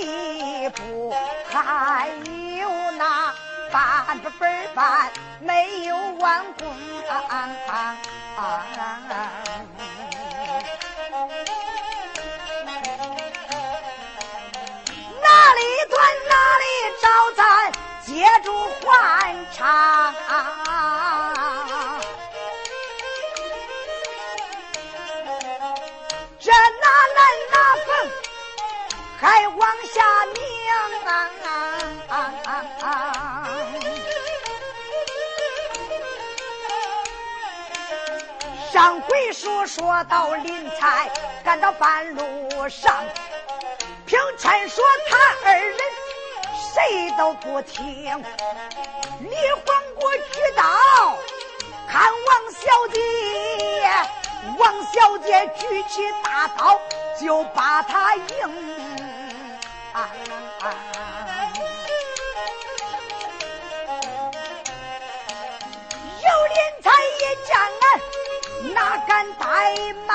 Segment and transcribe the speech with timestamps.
[0.00, 1.14] 一步，
[1.50, 2.08] 还
[2.58, 3.34] 有那
[3.72, 6.66] 半本本半没有完工。
[15.20, 16.64] 哪里断哪里
[17.02, 17.42] 找咱
[18.04, 18.06] 接
[18.44, 18.46] 住
[18.84, 18.88] 换
[19.52, 20.14] 唱，
[29.20, 30.00] 还往下
[30.32, 30.40] 拧
[32.80, 33.48] 啊！
[38.72, 41.10] 上回书说到林才
[41.42, 42.94] 赶到半路上。
[44.06, 45.76] 平川说他二人
[46.72, 48.22] 谁都不听，
[49.18, 49.36] 李
[49.66, 50.62] 黄国举刀
[51.88, 52.60] 看王小
[52.92, 53.00] 姐，
[54.58, 56.80] 王小姐举起大刀
[57.20, 58.97] 就把他迎。
[66.20, 67.48] 有林才一见
[67.80, 67.84] 俺，
[68.74, 69.40] 哪敢怠
[70.06, 70.08] 慢？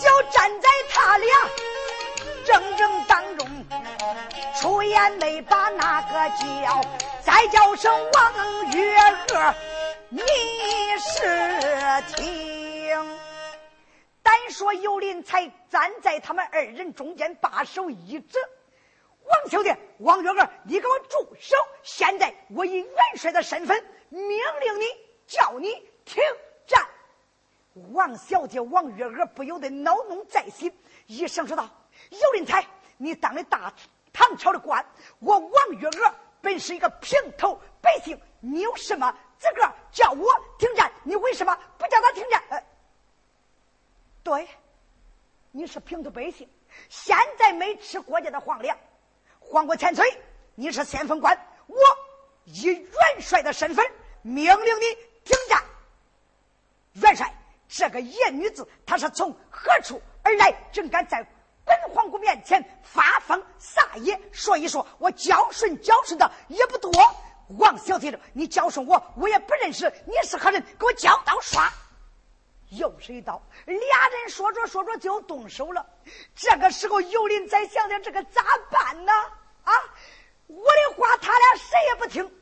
[0.00, 1.28] 就站在他俩
[2.46, 3.46] 正正当中，
[4.60, 6.80] 出言没把那个叫，
[7.24, 8.32] 再叫声王
[8.72, 9.54] 月娥，
[10.14, 10.20] 你
[10.98, 11.22] 是
[12.14, 13.18] 听。
[14.22, 18.38] 单说尤林才站在他们二人中间，把手一指
[19.24, 21.56] ：“王小姐，王月娥，你给我住手！
[21.82, 24.20] 现在我以元帅的身份命
[24.60, 24.84] 令你，
[25.26, 25.72] 叫你
[26.04, 26.22] 停
[26.66, 26.86] 战。”
[27.92, 30.70] 王小姐王月娥不由得恼怒在心，
[31.06, 31.66] 一声说道
[32.10, 32.62] ：“尤林才，
[32.98, 33.72] 你当了大
[34.12, 34.84] 唐朝的官，
[35.20, 40.90] 我王月娥本是一个平头百姓，你有什么资格叫我停战？
[41.04, 42.64] 你为什么不叫他停战？”呃，
[44.22, 44.48] 对，
[45.50, 46.48] 你是平头百姓，
[46.88, 48.76] 现在没吃国家的皇粮，
[49.38, 50.20] 皇国千岁，
[50.54, 51.76] 你是先锋官，我
[52.44, 53.84] 以元帅的身份
[54.22, 54.94] 命令你
[55.24, 55.62] 停战，
[56.94, 57.32] 元帅。
[57.74, 60.52] 这个野女子，她是从何处而来？
[60.72, 61.26] 竟敢在
[61.64, 64.20] 本皇姑面前发疯撒野？
[64.30, 66.92] 说一说，我教训教训的也不多。
[67.58, 71.72] 王小姐，你教训我，我也不认识你是何人，给我教刀刷。
[72.70, 75.84] 又是一刀，俩人说着说着就动手了。
[76.34, 79.12] 这个时候，尤林在想想这个咋办呢？
[79.64, 79.72] 啊，
[80.46, 82.32] 我的话他俩谁也不听。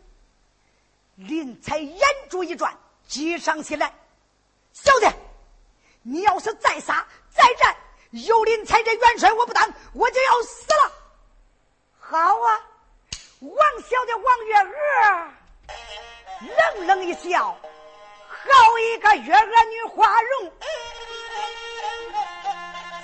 [1.17, 2.79] 林才眼珠一转，
[3.09, 3.93] 急上心来。
[4.73, 5.06] 小子，
[6.03, 7.77] 你要是再杀再战，
[8.11, 10.93] 有林才这元帅我不当，我就要死了。
[11.99, 12.69] 好啊，
[13.41, 13.57] 王
[13.89, 14.69] 小的王月娥
[16.77, 17.57] 冷冷一笑，
[18.29, 20.53] 好一个月娥女花容。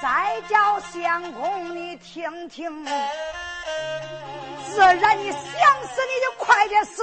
[0.02, 7.02] 再叫相公你听听，自然你想死你就快点死，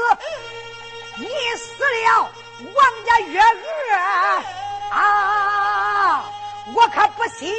[1.18, 2.30] 你死了。
[2.76, 4.44] 王家月娥
[4.92, 6.24] 啊，
[6.76, 7.52] 我可不心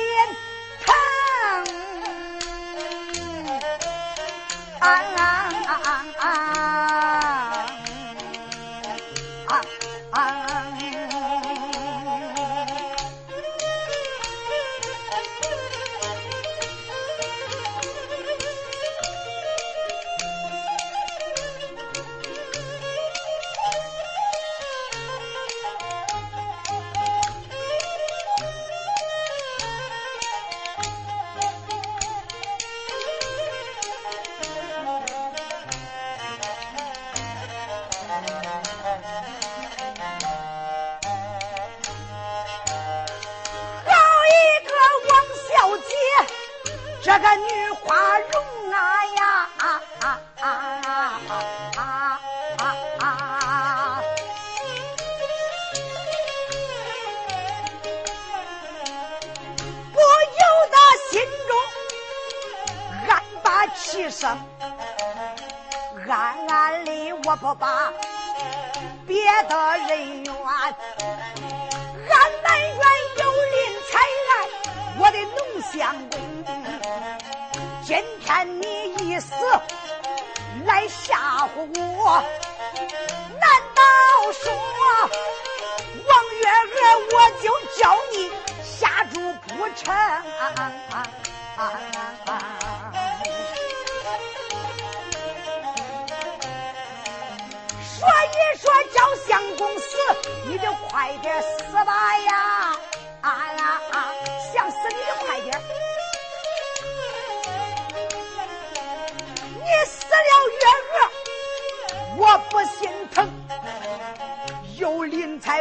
[0.84, 0.94] 疼
[4.84, 5.24] 啊啊
[5.66, 6.93] 啊啊啊。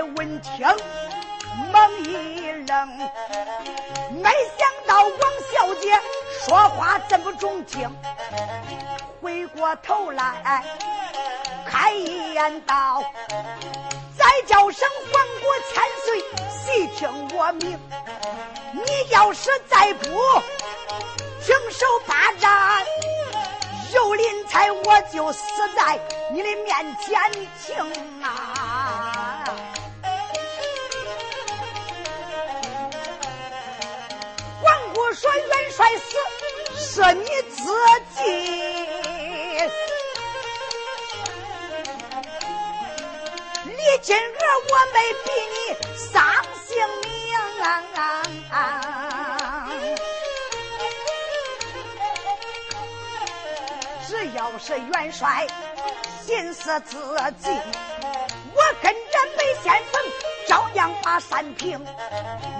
[0.03, 0.67] 闻听，
[1.71, 2.87] 猛一愣，
[4.21, 5.19] 没想到王
[5.51, 5.99] 小姐
[6.45, 7.89] 说话这么中听，
[9.21, 10.63] 回过头来。
[11.65, 13.03] 开言道
[14.17, 15.11] ：“再叫声皇
[15.41, 16.21] 国千岁，
[16.51, 17.79] 细听我命。
[18.73, 20.05] 你要是再不
[21.41, 22.85] 停手霸占，
[23.93, 25.43] 有林才我就死
[25.75, 25.99] 在
[26.31, 27.19] 你的面前
[27.65, 28.69] 听啊！”
[35.23, 36.03] 说：“元帅死
[36.75, 37.63] 是你自
[38.15, 38.19] 己。”
[44.01, 44.19] 今儿
[44.69, 45.55] 我没逼你
[45.95, 46.11] 丧
[46.67, 47.07] 性命，
[54.05, 55.47] 只要是元帅
[56.25, 56.97] 心思自
[57.41, 57.47] 己，
[58.53, 59.93] 我跟着梅先锋
[60.47, 61.83] 照样把山平。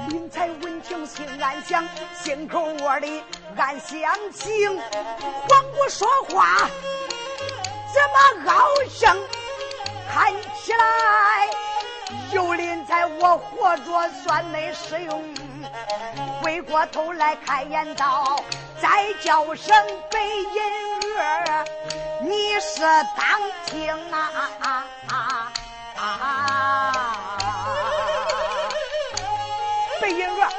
[0.10, 1.88] 林才闻听心暗想，
[2.22, 3.24] 心口窝里
[3.58, 4.00] 暗相
[4.32, 4.78] 情。
[4.80, 6.58] 黄姑说话
[7.94, 9.18] 怎么傲声？
[10.12, 10.32] 看
[10.62, 11.48] 起来
[12.32, 15.34] 有林在我活着算没使用，
[16.42, 18.40] 回过头来开言道
[18.80, 19.76] ：“再叫声
[20.12, 21.66] 北银儿，
[22.22, 22.82] 你是
[23.18, 24.32] 当听啊
[24.62, 25.52] 啊啊
[25.98, 27.38] 啊！”
[30.04, 30.50] 北银儿，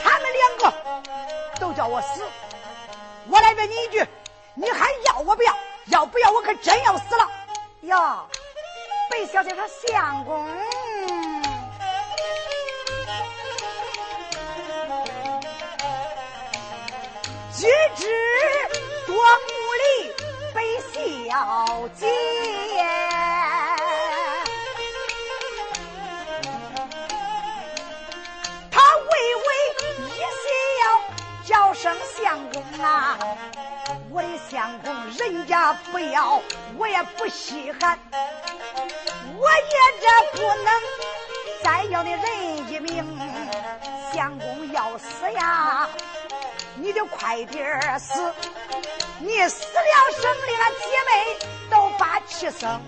[0.00, 0.72] 他们两个
[1.58, 2.22] 都叫我死，
[3.26, 4.06] 我来问你一句，
[4.54, 5.52] 你还要我不要？
[5.86, 6.30] 要不要？
[6.30, 7.28] 我可真要死了
[7.80, 8.24] 呀！
[9.10, 10.46] 北小姐她：“相公，
[17.52, 17.66] 举
[17.96, 18.06] 止
[19.08, 20.14] 多无礼，
[20.54, 22.06] 北小姐。
[32.28, 33.18] 相公啊。”
[34.12, 36.42] 我的相公，人家不要，
[36.76, 37.98] 我也不稀罕。
[38.12, 40.06] 我也这
[40.36, 40.68] 不能。
[41.62, 42.22] 再要你人
[42.70, 43.02] 一命。
[44.12, 45.88] 相公要死呀，
[46.76, 48.12] 你就快点死。
[49.20, 52.80] 你死了，省得俺姐妹都把气生。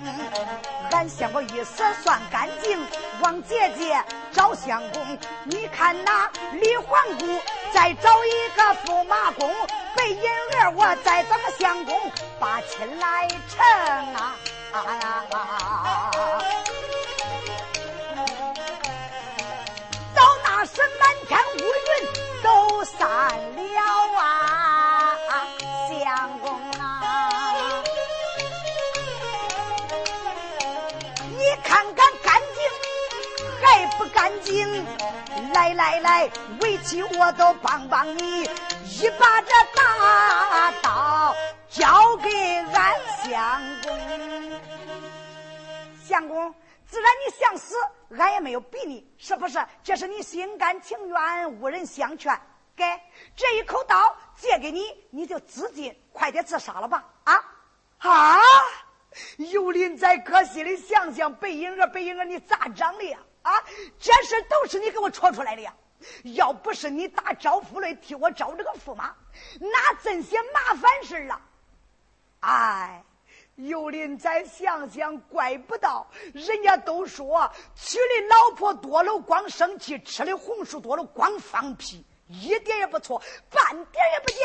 [0.92, 2.78] 俺相公一死算干净。
[3.20, 7.40] 王姐姐找相公，你看那李皇姑
[7.72, 9.50] 再找一个驸马公。
[9.96, 14.36] 被银儿，我再怎么相公把亲来成啊！
[20.14, 21.90] 到那时满天乌云
[22.42, 23.60] 都散了
[24.16, 24.59] 啊！
[35.52, 38.42] 来来来，围棋我都帮帮你。
[38.42, 41.34] 一把这大刀
[41.68, 42.28] 交给
[42.72, 44.60] 俺相公，
[46.04, 46.54] 相公，
[46.86, 47.74] 自然你想死，
[48.18, 49.64] 俺也没有逼你，是不是？
[49.82, 52.38] 这是你心甘情愿，无人相劝。
[52.76, 52.84] 给
[53.36, 57.04] 这一口刀借给你，你就自尽，快点自杀了吧！
[57.24, 57.44] 啊
[57.98, 58.38] 啊！
[59.36, 63.18] 有林在可心里想想，白银儿，白银儿，你咋长的呀？
[63.42, 63.64] 啊，
[63.98, 65.74] 这事都是你给我戳出来的呀！
[66.34, 69.14] 要不是你打招呼来替我招这个驸马，
[69.58, 71.40] 哪这些麻烦事了？
[72.40, 73.04] 哎，
[73.56, 84.36] 有林再想想，怪不到人家都说娶的老婆多了光生气，吃的红薯多了光放屁，一点也不错，半点也不假。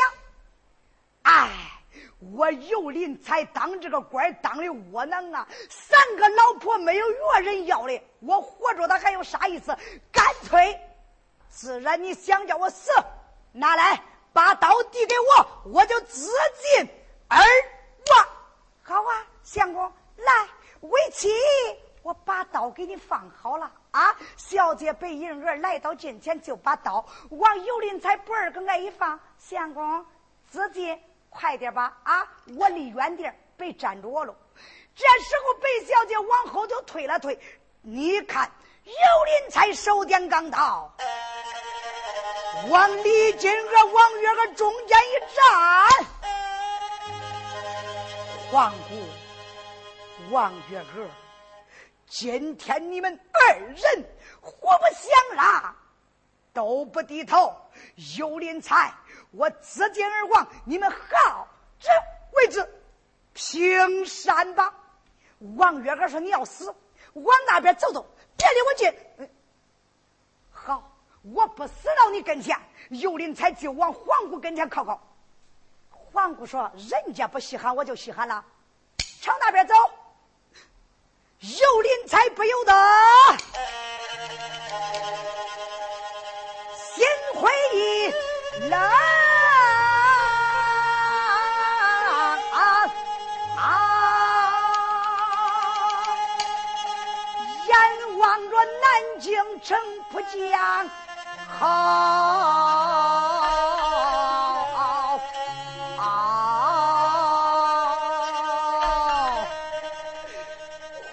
[1.22, 1.75] 哎，
[2.18, 5.46] 我有林才当这个官当的窝囊啊！
[5.68, 9.76] 三个老婆没有一个人要的，我活着的还有啥意思？
[10.12, 10.80] 干脆。
[11.48, 12.90] 自然你想叫我死，
[13.52, 16.28] 拿来把刀递给我，我就自
[16.76, 16.88] 尽。
[17.28, 18.28] 二王，
[18.82, 20.48] 好啊，相公，来，
[20.80, 21.28] 为妻，
[22.02, 24.14] 我把刀给你放好了啊。
[24.36, 30.04] 小姐白银儿来到近前，就把刀往尤林才脖儿跟那一放，相公，
[30.50, 30.96] 自己
[31.38, 32.26] 快点吧啊，
[32.56, 34.34] 我离远点别粘着我喽。
[34.94, 37.38] 这时候，白小姐往后就退了退，
[37.82, 38.50] 你看
[38.84, 40.90] 尤林才手点钢刀。
[42.70, 46.06] 往李金和王月娥中间一站，
[48.50, 51.06] 皇姑、王月娥，
[52.08, 54.04] 今天你们二人
[54.40, 55.76] 互不相让，
[56.54, 57.54] 都不低头。
[58.16, 58.90] 有林才，
[59.36, 61.46] 我自尽而亡，你们好
[61.78, 61.88] 这
[62.32, 62.66] 为之
[63.34, 64.72] 平山吧。
[65.56, 66.74] 王月娥说：“你要死，
[67.12, 69.28] 往那边走走，别离我近。”
[70.50, 70.92] 好。
[71.34, 72.56] 我不死到你跟前，
[72.90, 75.00] 尤林才就往皇姑跟前靠靠。
[75.90, 78.44] 皇姑说：“人家不稀罕，我就稀罕了。”
[79.20, 79.74] 朝那边走，
[81.40, 82.72] 尤林才不由得
[86.76, 88.12] 心灰意
[88.68, 89.15] 冷。
[99.26, 99.76] 京城
[100.12, 100.88] 不讲。
[101.58, 101.58] 好，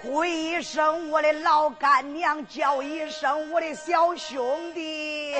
[0.00, 5.34] 呼一声我的老干娘，叫一声我的小兄弟，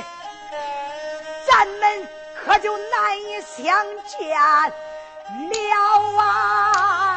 [1.46, 2.08] 咱们
[2.44, 4.74] 可就难以相见了
[6.18, 7.13] 啊！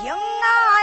[0.00, 0.75] 行啊。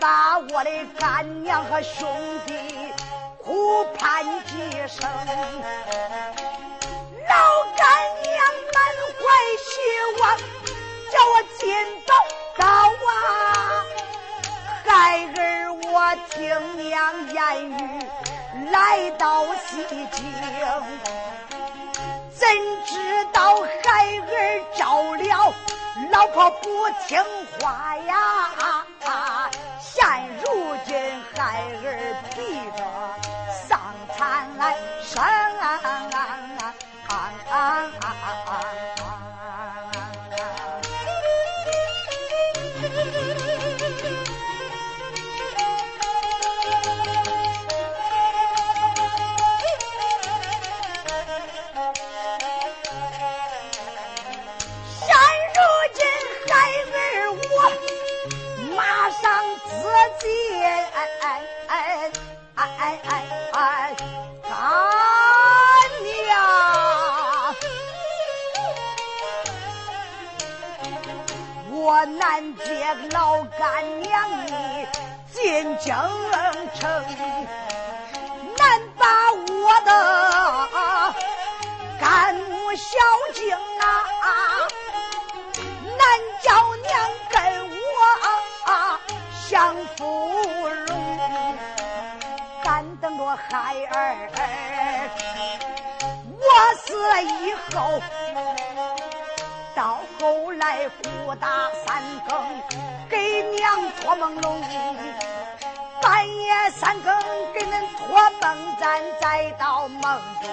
[0.00, 2.08] 把我的干娘和兄
[2.46, 2.54] 弟
[3.42, 4.52] 苦盼几
[4.86, 5.08] 声，
[7.28, 7.34] 老
[7.76, 7.86] 干
[8.22, 8.36] 娘
[8.74, 8.76] 满
[9.18, 9.20] 怀
[9.64, 9.70] 希
[10.20, 10.22] 望，
[11.10, 11.62] 叫我尽
[12.06, 12.10] 早
[12.56, 12.64] 到
[13.06, 13.12] 啊！
[14.84, 14.88] 孩
[15.36, 16.38] 儿，我听
[16.88, 16.88] 娘
[17.32, 17.36] 言
[17.70, 17.72] 语，
[18.70, 20.18] 来到西京，
[22.32, 22.48] 怎
[22.84, 24.32] 知道孩儿
[24.76, 24.80] 着
[25.16, 25.54] 了？
[26.12, 27.20] 老婆不听
[27.60, 28.16] 话呀！
[28.16, 29.47] 啊啊
[62.58, 63.10] 哎哎
[63.52, 63.94] 哎，
[64.42, 64.50] 干
[66.02, 66.34] 娘，
[71.70, 72.64] 我难接
[73.12, 74.52] 老干娘的
[75.32, 75.94] 进京
[76.74, 76.90] 城，
[78.56, 78.60] 难
[78.98, 79.88] 把我的
[82.00, 82.88] 干母孝
[83.34, 83.84] 敬啊。
[93.58, 94.30] 孩儿，
[96.38, 96.46] 我
[96.76, 98.00] 死了以后，
[99.74, 102.38] 到后来鼓打三更，
[103.08, 104.62] 给娘托梦龙；
[106.00, 107.12] 半夜三更
[107.52, 110.48] 给恁托梦，咱再到梦中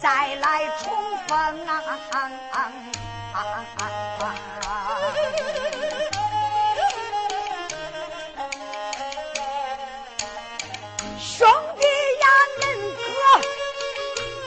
[0.00, 0.94] 再来重
[1.28, 1.36] 逢。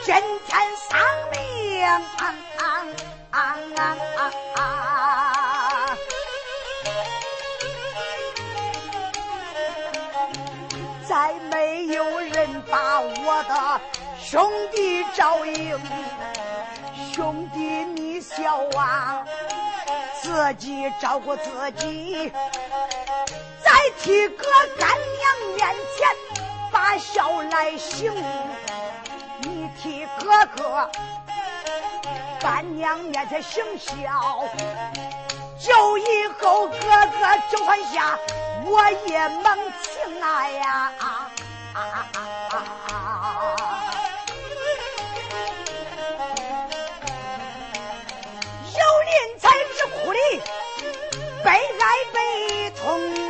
[0.05, 0.99] 今天丧
[1.31, 1.43] 命。
[11.07, 13.81] 再没有人把我的
[14.19, 15.79] 兄弟照应，
[17.13, 19.23] 兄弟你笑啊，
[20.21, 22.31] 自己照顾自己，
[23.63, 24.45] 在替哥
[24.79, 26.07] 干娘面前
[26.71, 28.11] 把笑来行，
[29.81, 30.89] 替哥哥。
[32.39, 34.43] 干娘面前行孝，
[35.57, 38.17] 就以后哥哥就算下，
[38.65, 40.91] 我也蒙情啊呀！
[48.75, 49.43] 有人才
[49.73, 50.19] 之哭的
[51.43, 53.22] 悲哀悲痛。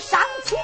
[0.00, 0.58] 伤情？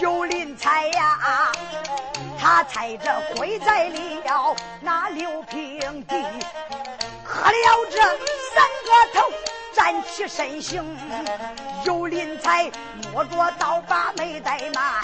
[0.00, 1.52] 有林才呀，
[2.40, 6.24] 他踩着跪在了那六平地，
[7.24, 9.30] 磕了这三个头，
[9.72, 10.98] 站起身形。
[11.84, 12.70] 有林才
[13.12, 15.00] 摸着刀把没怠慢，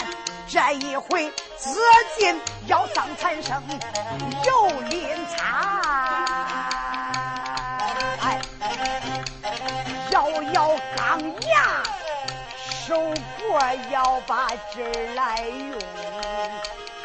[0.47, 1.79] 这一回自
[2.17, 2.37] 尽
[2.67, 3.61] 要丧残生。
[4.43, 5.88] 有林才。
[13.99, 14.81] 要把纸
[15.13, 15.77] 来用，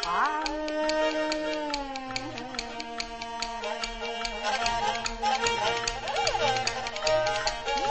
[0.07, 0.39] 啊！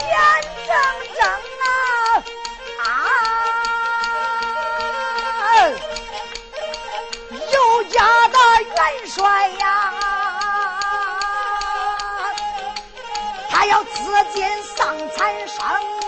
[0.09, 0.17] 眼
[0.65, 0.73] 睁
[1.13, 1.21] 睁
[1.61, 1.67] 啊
[2.81, 2.89] 啊！
[7.53, 7.95] 有家
[8.29, 8.75] 的元
[9.07, 9.93] 帅呀，
[13.51, 13.93] 他要自
[14.33, 16.04] 尽丧残生。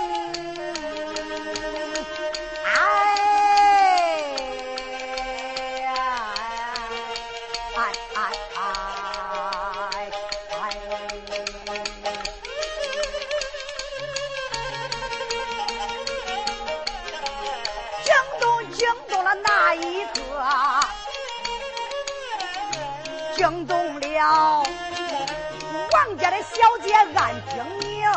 [26.88, 28.10] 姐安听明，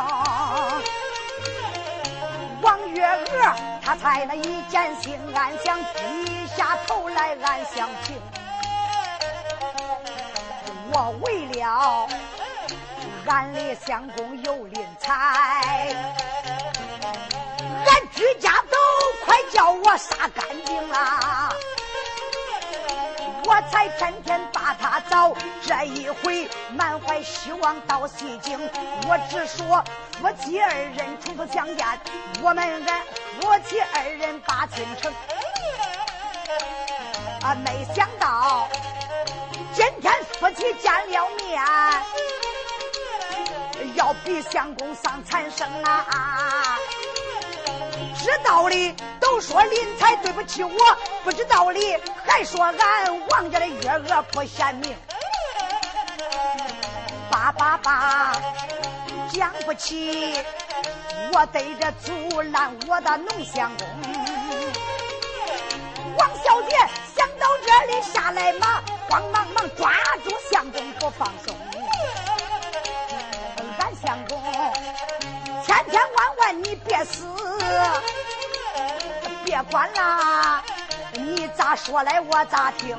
[2.62, 3.26] 王月娥
[3.84, 8.16] 她才那一见心安想，低下头来暗相情。
[10.92, 12.08] 我为了
[13.26, 15.92] 俺的相公有林才，
[17.86, 18.76] 俺居家都
[19.24, 21.52] 快叫我杀干净了。
[23.50, 28.56] 我才天天把他找，这一回满怀希望到西京。
[29.08, 29.82] 我只说
[30.20, 31.84] 夫妻二人初次相见，
[32.42, 33.02] 我们俺
[33.40, 35.12] 夫妻二人把亲成。
[37.42, 38.68] 啊，没想到
[39.74, 41.60] 今天夫妻见了面，
[43.96, 46.78] 要比相公丧残生啊！
[48.16, 50.72] 知道的都说林才对不起我，
[51.24, 54.96] 不知道的还说俺王家的月娥不贤明。
[57.30, 58.32] 爸爸爸，
[59.32, 60.34] 讲不起，
[61.32, 63.86] 我对着阻拦我的农相公。
[66.18, 66.76] 王小姐
[67.16, 69.92] 想到这里下来马，慌忙忙抓
[70.24, 71.54] 住相公不放松。
[73.78, 74.42] 俺相公，
[75.70, 77.24] 千千万万你别死。
[79.44, 80.60] 别管啦，
[81.12, 82.98] 你咋说来我咋听。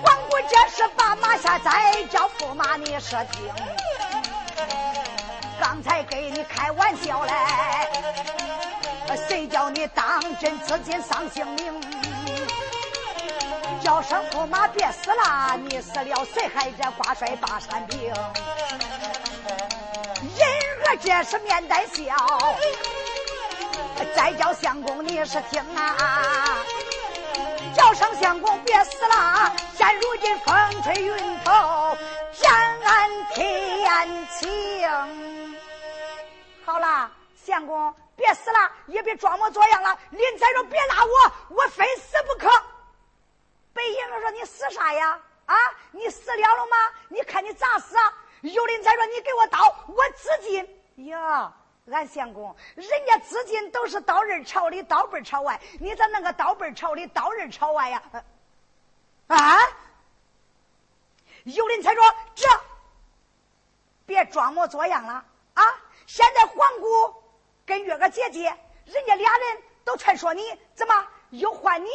[0.00, 3.52] 光顾这是把马下栽，叫驸马你说听。
[5.60, 7.32] 刚才给你开玩笑嘞，
[9.28, 11.80] 谁叫你当真自尽丧性命？
[13.82, 18.14] 叫声驸马别死了，你死了谁还这挂帅把山平？
[20.22, 22.14] 人儿这是面带笑。
[24.14, 26.56] 再叫相公，你是听啊！
[27.74, 29.52] 叫声相公，别死了！
[29.76, 31.96] 现如今风吹云头，
[32.32, 32.52] 天
[32.84, 35.58] 暗天晴。
[36.64, 37.10] 好了，
[37.44, 39.98] 相公，别死了，也别装模作样了。
[40.10, 42.48] 林才说：“别拉我，我非死不可。”
[43.74, 45.18] 北英说：“你死啥呀？
[45.46, 45.56] 啊，
[45.90, 46.76] 你死了了吗？
[47.08, 51.52] 你看你咋死啊？”尤林才说：“你给我刀，我自尽。”呀，
[51.90, 58.02] 俺相公，人家自尽都是刀刃朝里，刀背朝外，你咋弄个刀背朝里，刀刃朝外呀？
[59.28, 59.58] 啊！
[61.44, 62.04] 尤林才说
[62.36, 62.46] ：“这
[64.06, 65.24] 别装模作样了
[65.54, 65.64] 啊！
[66.06, 67.22] 现在皇姑。”
[67.64, 68.52] 跟月娥姐姐，
[68.84, 70.42] 人家俩人都劝说你，
[70.74, 71.88] 怎么又换你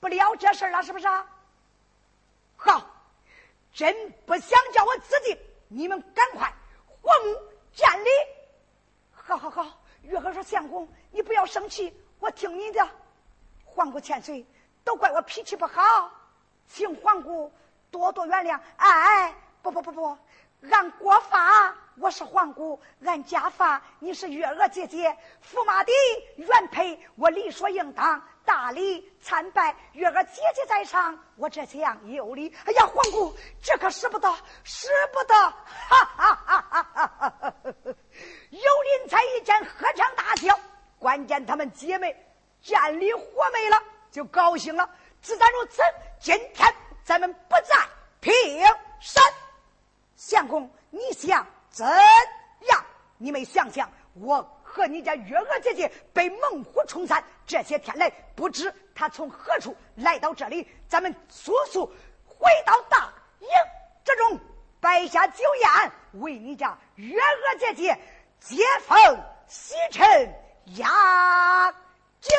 [0.00, 0.82] 不了这事了？
[0.82, 1.06] 是不是？
[2.56, 2.82] 好，
[3.72, 5.38] 真不想叫我自尽，
[5.74, 6.52] 你们赶快
[7.02, 7.36] 皇母
[7.72, 8.08] 见礼。
[9.10, 12.88] 好好好，月娥说：“相公，你不要生气，我听你的。
[13.64, 14.46] 皇姑千岁，
[14.84, 16.12] 都怪我脾气不好，
[16.68, 17.52] 请皇姑
[17.90, 18.60] 多多原谅。
[18.76, 20.16] 哎，不不不不，
[20.70, 25.92] 按国法。”我是皇姑，按家法，你是月娥姐姐，驸马的
[26.36, 29.74] 原配，我理所应当大礼参拜。
[29.92, 32.54] 月儿姐姐在上，我这样有礼。
[32.64, 35.34] 哎呀，皇姑，这可使不得，使不得！
[35.34, 37.54] 哈哈哈哈哈哈！
[37.64, 40.58] 有林才一见，合唱大笑。
[40.98, 42.14] 关键他们姐妹
[42.60, 44.88] 见礼活没了，就高兴了。
[45.20, 45.82] 自然如此，
[46.20, 47.74] 今天咱们不在
[48.20, 48.32] 平
[49.00, 49.22] 山。
[50.16, 51.46] 相公，你想？
[51.70, 51.86] 怎
[52.68, 52.84] 样？
[53.18, 54.40] 你们想想，我
[54.74, 60.68] 和你家月娥姐姐被猛虎冲散，这些天来不知她从何处来到这里。
[60.88, 61.86] 咱们速速
[62.26, 63.48] 回到大营
[64.04, 64.40] 之中，
[64.80, 67.96] 摆下酒宴，为你家月娥姐姐
[68.40, 68.96] 接风
[69.46, 70.34] 洗尘
[70.76, 71.70] 压
[72.20, 72.32] 惊。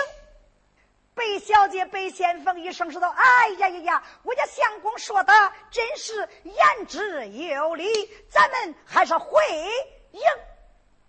[1.14, 4.04] 贝小姐贝先锋一声说道：“哎呀呀呀！
[4.24, 5.34] 我家相公说的
[5.72, 7.88] 真是言之有理，
[8.30, 9.42] 咱们还是回
[10.12, 10.22] 营。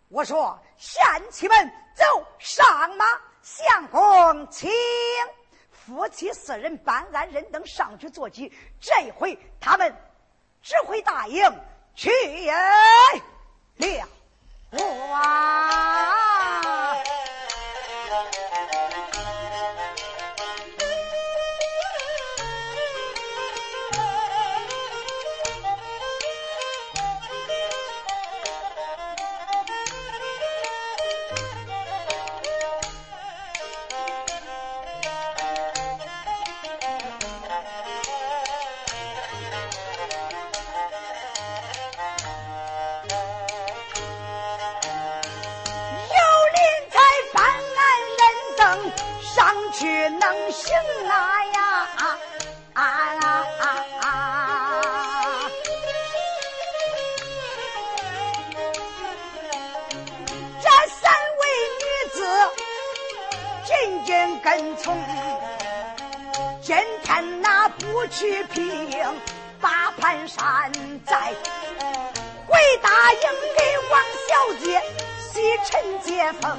[0.09, 2.05] 我说贤妻们走
[2.39, 3.05] 上马，
[3.43, 4.71] 相公请。
[5.71, 9.95] 夫妻四人搬鞍人等上去坐骑，这回他们
[10.63, 11.43] 只会答应
[11.95, 12.53] 去了。
[15.11, 16.63] 哇！”
[49.79, 50.75] 去能行
[51.07, 51.13] 啊
[51.97, 52.19] 啊
[52.73, 52.83] 啊
[53.61, 53.65] 啊
[54.01, 55.51] 啊。
[60.63, 61.45] 这三位
[61.83, 62.19] 女子
[63.67, 64.97] 紧紧跟从
[66.63, 68.91] 今天那不去平
[69.61, 70.73] 八把盘山
[71.05, 71.35] 寨
[72.47, 73.21] 回答应
[73.59, 74.81] 给王小姐
[75.19, 76.59] 洗尘接风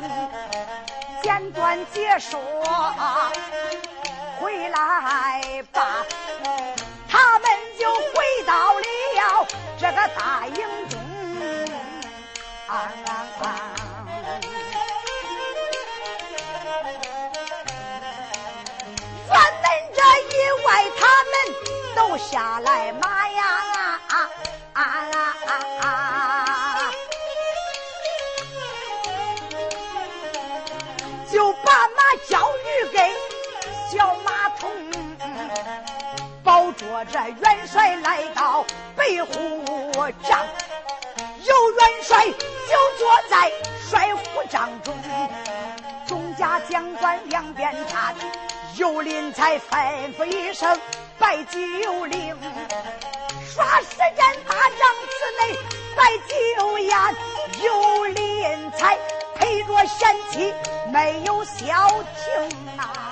[1.27, 2.39] 简短解说，
[4.39, 6.05] 回来吧，
[7.09, 9.45] 他们就回到了
[9.77, 10.55] 这个大营
[10.87, 10.97] 中。
[12.69, 12.71] 啊
[13.03, 13.57] 啊
[22.17, 23.16] 下来吗
[36.97, 39.31] 保着这元帅来到北虎
[40.27, 40.47] 帐，
[41.43, 43.51] 有元帅就坐在
[43.87, 44.95] 帅虎帐中，
[46.07, 48.15] 众家将官两边站，
[48.77, 50.75] 有林才吩咐一声。
[51.19, 51.59] 拜酒
[52.07, 52.35] 令，
[53.45, 55.55] 耍时间大帐子内
[55.95, 56.17] 摆
[56.57, 56.97] 酒宴，
[57.63, 58.97] 有林才
[59.35, 60.51] 陪着贤妻，
[60.91, 63.06] 没有消停啊！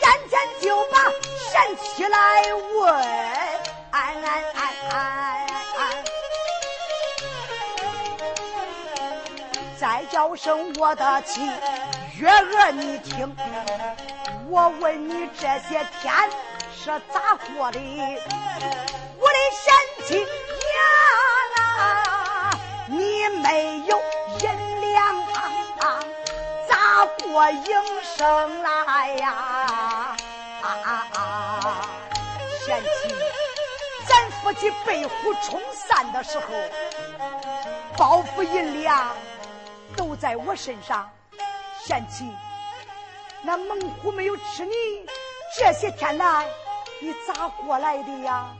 [0.00, 0.96] 眼前就把
[1.50, 2.18] 贤妻来
[2.54, 2.80] 问。
[9.78, 11.40] 再叫声我的妻
[12.18, 13.34] 月娥，你听，
[14.50, 16.12] 我问你这些天
[16.76, 17.78] 是咋过的？
[19.18, 19.72] 我的贤
[20.06, 20.26] 妻娘
[21.66, 22.50] 啊，
[22.88, 23.98] 你没有
[24.40, 24.44] 银
[24.92, 25.16] 两，
[26.68, 27.82] 咋过营
[28.16, 29.69] 生来呀？
[30.70, 31.22] 啊啊
[31.64, 31.88] 啊！
[32.64, 33.14] 贤妻，
[34.06, 36.46] 咱夫妻被虎冲散的时候，
[37.96, 39.14] 包袱银两
[39.96, 41.10] 都在我身上。
[41.82, 42.30] 贤妻，
[43.42, 44.74] 那猛虎没有吃你，
[45.58, 46.46] 这些天来
[47.00, 48.54] 你咋过来的呀？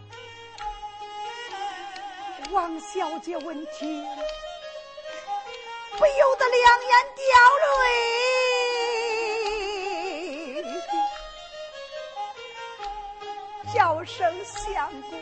[2.51, 4.05] 王小姐问题，
[5.96, 7.25] 不由得两眼掉
[7.66, 8.20] 泪，
[13.73, 15.19] 叫声相公，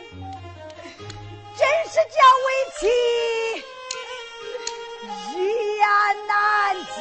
[1.55, 2.47] 真是叫为
[2.79, 2.81] 妻
[5.33, 5.37] 一
[5.77, 5.85] 言
[6.27, 6.97] 难尽。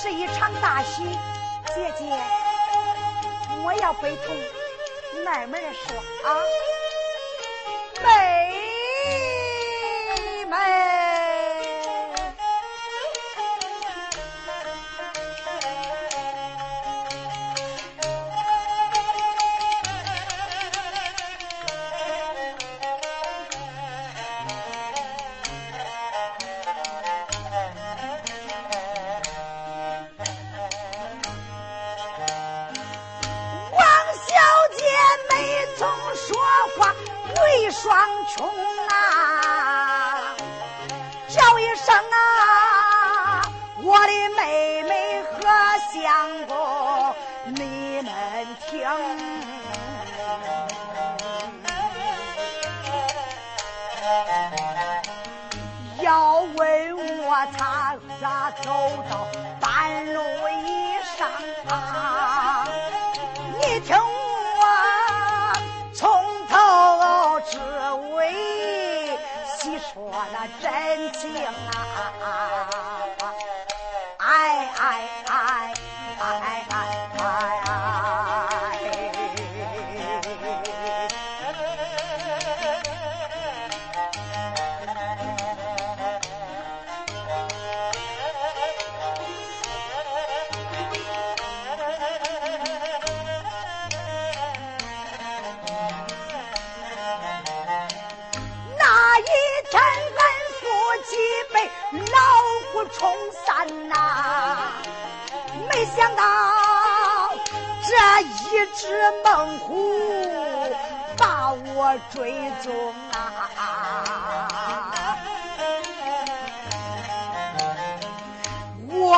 [0.00, 1.02] 是一场大喜，
[1.74, 2.04] 姐姐，
[3.64, 4.36] 我要悲痛
[5.24, 6.38] 慢慢的说啊，
[8.04, 8.47] 妹。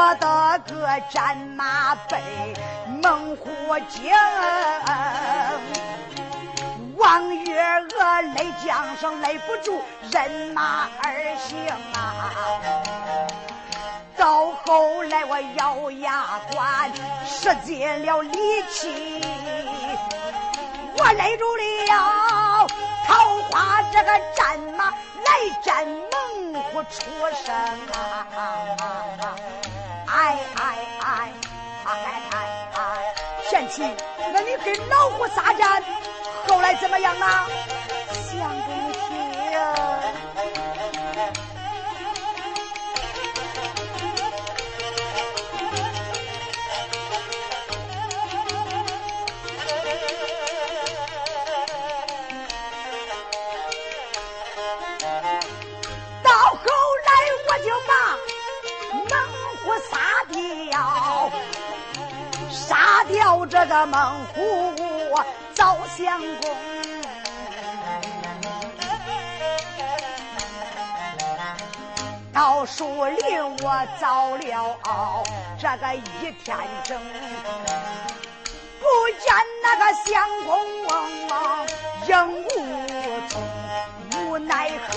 [0.01, 2.17] 我的个战马被
[3.03, 3.51] 猛虎
[3.91, 4.11] 惊。
[6.97, 12.33] 王月娥泪江上勒不住，人马而行啊！
[14.17, 16.91] 到后来我咬牙关，
[17.27, 19.23] 使尽了力气，
[20.97, 22.67] 我勒住了
[23.07, 27.01] 桃花这个战马来战猛虎出
[27.45, 27.55] 声
[27.93, 28.27] 啊！
[30.13, 31.33] 哎哎哎
[31.85, 31.89] 哎
[32.31, 32.35] 哎
[32.75, 32.79] 哎！
[33.49, 33.83] 贤妻，
[34.33, 35.83] 那你跟老虎撒战？
[36.49, 37.47] 后来怎么样啊？
[38.13, 38.90] 想给
[63.61, 64.41] 这个猛虎。
[65.53, 66.51] 赵相公
[72.33, 74.79] 到树林，我找了
[75.59, 76.99] 这个一天整，
[78.79, 78.87] 不
[79.19, 79.31] 见
[79.63, 80.57] 那个相公
[82.09, 82.11] 应
[82.43, 82.49] 无
[83.29, 83.43] 从，
[84.25, 84.91] 无奈何，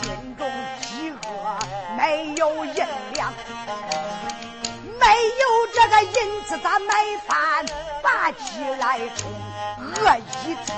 [0.00, 0.48] 心中
[0.80, 1.58] 饥饿，
[1.96, 3.34] 没有银两。
[4.98, 6.94] 没有这个银子，咋买
[7.26, 7.64] 饭？
[8.02, 9.30] 把鸡来充，
[9.94, 10.68] 饿一天。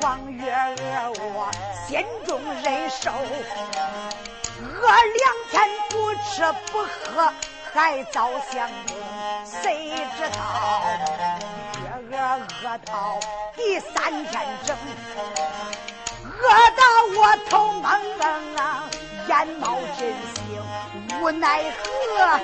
[0.00, 1.50] 王月娥，我
[1.86, 7.32] 心中忍受，饿两天不吃不喝，
[7.72, 8.94] 还遭相公。
[9.44, 10.38] 谁知道
[12.10, 13.18] 月娥饿到
[13.56, 14.76] 第三天整，
[16.24, 16.42] 饿
[16.76, 16.82] 到
[17.16, 17.82] 我头蒙
[18.18, 18.84] 蒙啊！
[19.26, 20.62] 眼冒真星，
[21.10, 22.40] 无奈何，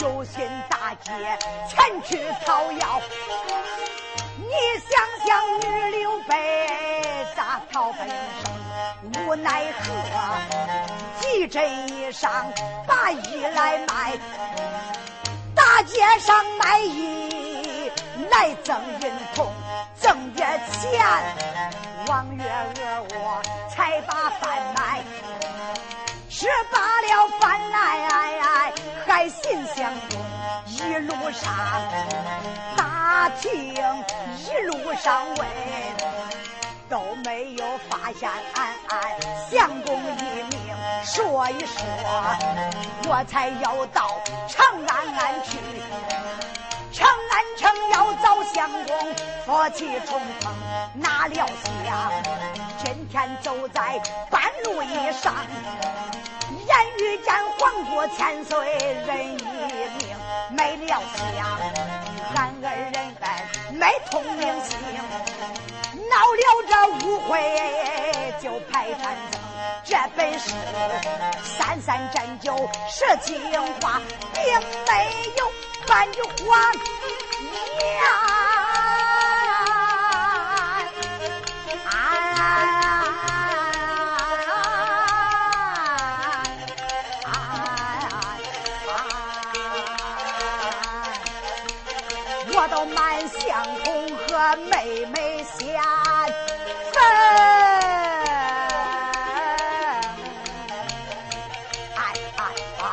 [0.00, 1.12] 有心大姐
[1.68, 3.00] 前去讨要。
[4.36, 4.52] 你
[4.88, 4.90] 想
[5.26, 9.24] 想，女刘备咋逃本生？
[9.26, 9.92] 无奈何，
[11.20, 12.28] 急阵衣裳
[12.86, 14.18] 把衣来卖，
[15.54, 17.90] 大街上卖衣
[18.30, 19.52] 来赠银铜，
[20.00, 21.04] 挣点钱，
[22.06, 25.02] 王月娥我才把饭买。
[26.32, 28.72] 吃罢了饭来，
[29.06, 30.24] 还心相拥。
[30.66, 31.52] 一路上
[32.74, 33.52] 打听，
[34.38, 35.46] 一路上问，
[36.88, 38.74] 都没有发现俺
[39.50, 40.74] 相公一命。
[41.04, 41.84] 说一说，
[43.06, 44.18] 我才要到
[44.48, 45.58] 长安安去。
[46.92, 49.14] 长安城要遭相公，
[49.46, 50.52] 夫妻重逢，
[50.94, 52.12] 哪料想
[52.84, 53.98] 今天走在
[54.30, 55.34] 半路以上。
[56.50, 58.76] 言语间黄过千岁
[59.06, 59.42] 人一
[60.04, 60.16] 命，
[60.50, 61.26] 没料想
[62.34, 63.46] 俺二人来
[63.82, 64.78] 没通明心，
[66.08, 66.72] 闹了这
[67.04, 67.32] 误会
[68.40, 69.40] 就派反正。
[69.82, 70.50] 这本是
[71.42, 72.56] 三三针灸
[72.88, 73.36] 说情
[73.80, 74.00] 话，
[74.32, 74.40] 并
[74.86, 75.50] 没有
[75.88, 76.72] 半句谎
[77.80, 79.01] 言。
[93.28, 95.74] 相公和妹妹先
[96.90, 97.02] 分，
[101.94, 101.98] 哎
[102.36, 102.40] 哎
[102.78, 102.84] 哎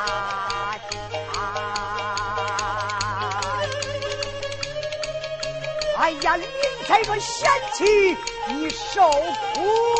[5.98, 6.26] 哎呀！
[6.38, 6.48] 林
[6.88, 9.99] 才说贤妻，你受苦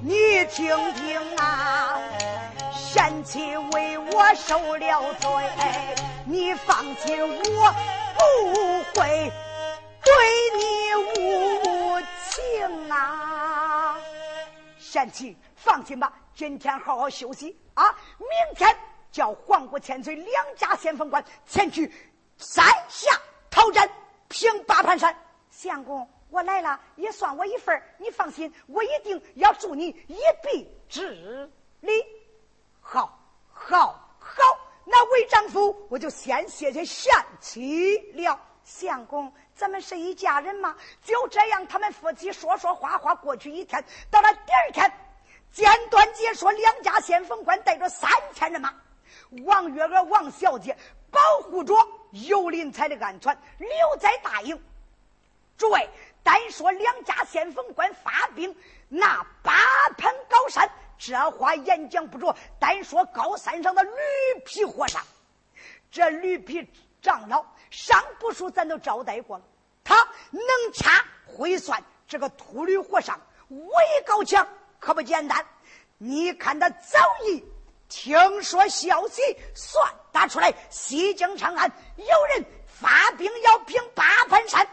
[0.00, 1.98] 你听听啊！
[2.72, 5.30] 贤妻为我受了罪，
[6.24, 7.74] 你放心，我
[8.16, 9.32] 不会
[10.02, 10.14] 对
[10.56, 13.96] 你无情啊！
[14.78, 17.84] 贤妻，放心吧，今天好好休息啊！
[18.18, 18.74] 明天
[19.10, 21.92] 叫黄国千岁两家先锋官前去
[22.38, 23.10] 山下
[23.50, 23.88] 讨战，
[24.28, 25.14] 平八盘山。
[25.50, 26.08] 相公。
[26.30, 31.50] 我来了，也算我一份你放心，我一定要助你一臂之
[31.80, 32.04] 力。
[32.80, 33.18] 好，
[33.52, 34.42] 好，好，
[34.84, 38.38] 那为丈夫，我就先谢谢贤妻了。
[38.64, 43.14] 相公，咱们是一家人嘛，就这样，他们夫妻说说话话。
[43.14, 44.92] 过去一天，到了第二天，
[45.52, 48.74] 简短解说，两家先锋官带着三千人马，
[49.44, 50.76] 王月娥、王小姐
[51.12, 51.74] 保护着
[52.10, 53.70] 尤林才的安全，留
[54.00, 54.60] 在大营。
[55.56, 55.88] 诸位。
[56.26, 58.52] 单说两家先锋官发兵
[58.88, 59.52] 那八
[59.96, 60.68] 盘高山，
[60.98, 62.34] 这话言讲不着。
[62.58, 63.92] 单说高山上的驴
[64.44, 65.00] 皮和尚，
[65.88, 66.68] 这驴皮
[67.00, 69.44] 长老上不说，咱都招待过了。
[69.84, 69.94] 他
[70.32, 70.42] 能
[70.74, 74.48] 掐会算，这个秃驴和尚武艺高强，
[74.80, 75.46] 可不简单。
[75.96, 76.98] 你看他早
[77.28, 77.44] 已
[77.88, 79.22] 听说消息，
[79.54, 84.66] 算打出来，西京长安有人发兵要平八盘山。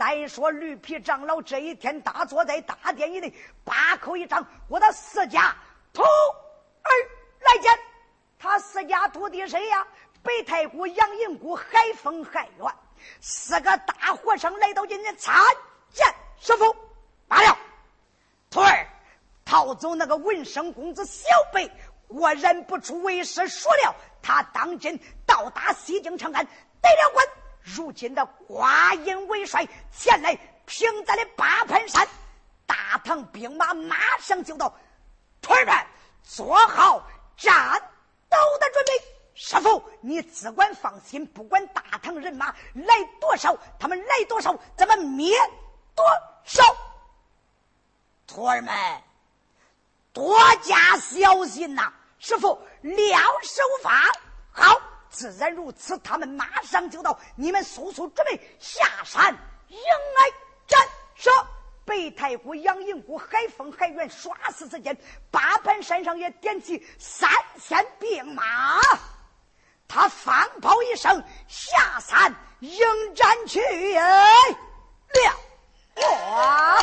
[0.00, 3.30] 再说绿皮长老这一天大坐在大殿以内，
[3.62, 5.54] 八口一张，我的四家
[5.92, 6.90] 徒儿
[7.40, 7.78] 来见。
[8.38, 9.86] 他四家徒弟谁呀？
[10.22, 12.74] 北太谷、杨银谷、海丰、海远，
[13.20, 15.34] 四个大和尚来到今天参
[15.92, 16.06] 见
[16.40, 16.74] 师傅。
[17.28, 17.58] 罢了，
[18.48, 18.86] 徒儿
[19.44, 21.70] 逃走那个文生公子小辈，
[22.08, 27.26] 我认不出为师，说了他当今到达西京长安，得了官。
[27.74, 32.06] 如今的挂印为帅前来平咱的八盘山，
[32.66, 34.72] 大唐兵马马上就到，
[35.42, 35.74] 徒儿们
[36.22, 37.06] 做好
[37.36, 37.80] 战
[38.28, 39.04] 斗的准备。
[39.34, 45.36] 师傅，你只管放心，不管大唐人马来多少，他们来多少，咱们灭
[45.94, 46.04] 多
[46.44, 46.62] 少。
[48.26, 48.72] 徒儿们
[50.12, 51.92] 多加小心呐！
[52.18, 54.02] 师傅两手法
[54.52, 54.80] 好，
[55.10, 55.98] 自然如此。
[55.98, 59.32] 他们马上就到，你们速速准备下山
[59.68, 60.30] 迎来
[60.66, 60.80] 战
[61.14, 61.30] 杀。
[61.84, 64.96] 北太谷、杨营谷、海丰、海远，唰死之间，
[65.28, 67.28] 八盘山上也点起三
[67.60, 68.78] 千兵马。
[69.88, 72.78] 他放炮一声，下山迎
[73.16, 73.60] 战去
[73.94, 74.24] 了。
[75.96, 76.78] 哇！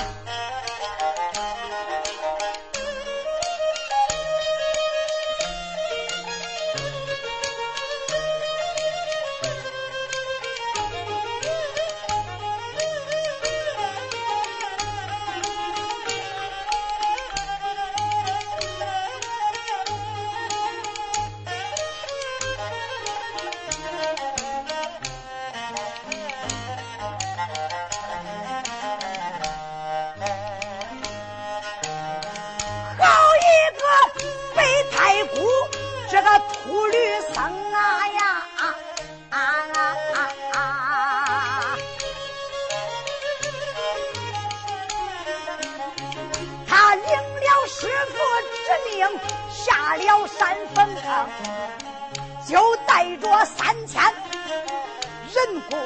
[52.48, 54.02] 就带着三千
[55.34, 55.78] 人工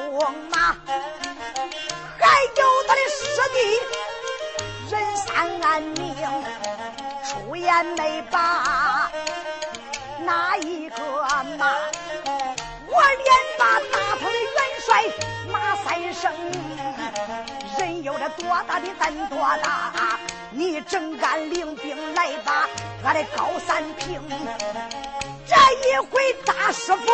[0.50, 0.76] 马，
[2.18, 3.20] 还有他的师
[3.52, 3.58] 弟
[4.90, 6.14] 任三安明，
[7.24, 9.10] 出言没把
[10.20, 10.96] 哪一个
[11.58, 11.72] 骂，
[12.86, 13.26] 我连
[13.58, 14.61] 把大头的。
[14.84, 15.04] 帅
[15.50, 16.32] 马三生，
[17.78, 20.18] 人有着多大的胆多大，
[20.50, 22.68] 你正敢领兵来把
[23.04, 24.20] 俺的高三平。
[25.46, 25.54] 这
[25.88, 27.04] 一回大师傅，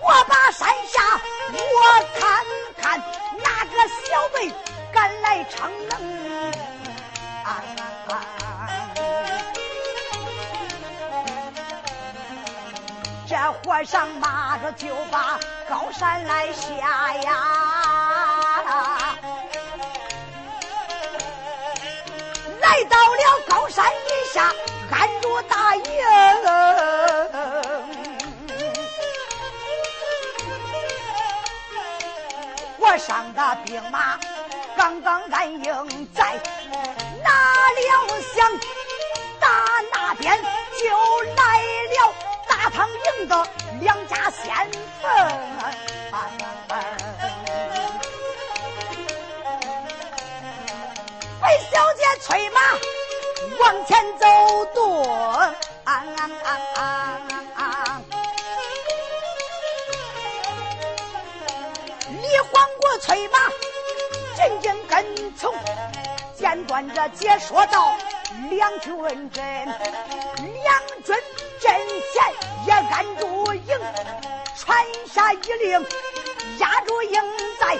[0.00, 1.20] 我把山下
[1.52, 1.58] 我
[2.20, 2.44] 看
[2.80, 2.98] 看，
[3.42, 4.52] 哪个小辈
[4.92, 6.52] 敢来逞能？
[7.44, 7.62] 啊
[8.08, 8.55] 啊啊
[13.28, 15.36] 这和尚马着就把
[15.68, 17.36] 高山来下呀。
[22.60, 24.52] 来到了高山底下，
[24.92, 25.82] 安住大营。
[32.78, 34.20] 我上的兵马
[34.76, 36.38] 刚刚安营在，
[37.24, 37.30] 哪
[37.74, 38.56] 料想
[39.40, 39.48] 打
[39.92, 40.40] 那边
[40.78, 42.14] 就来了
[42.48, 43.46] 大唐营的
[43.80, 44.70] 两家先
[45.00, 45.10] 锋。
[51.42, 52.60] 魏小姐催马
[53.60, 54.26] 往前走
[55.84, 56.02] 啊
[62.98, 63.38] 催马
[64.34, 65.54] 紧紧跟从，
[66.34, 67.94] 简短着解说道
[68.50, 71.14] ：“两军阵，两军
[71.60, 71.72] 阵
[72.12, 73.78] 前也按住营，
[74.56, 75.80] 传下一令，
[76.58, 77.20] 压住营
[77.58, 77.76] 寨，